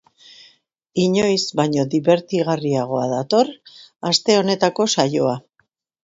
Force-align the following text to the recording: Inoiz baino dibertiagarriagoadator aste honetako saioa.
Inoiz 1.01 1.41
baino 1.59 1.83
dibertiagarriagoadator 1.91 3.51
aste 4.13 4.39
honetako 4.39 4.87
saioa. 4.97 5.35